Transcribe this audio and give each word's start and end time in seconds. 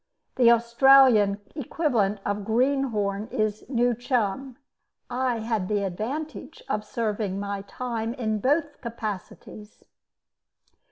(The 0.35 0.49
Australian 0.49 1.41
equivalent 1.53 2.21
of 2.25 2.43
"greenhorn" 2.43 3.27
is 3.27 3.63
"new 3.69 3.93
chum." 3.93 4.57
I 5.11 5.37
had 5.37 5.67
the 5.67 5.83
advantage 5.85 6.63
of 6.67 6.83
serving 6.83 7.39
my 7.39 7.61
time 7.67 8.15
in 8.15 8.39
both 8.39 8.81
capacities). 8.81 9.83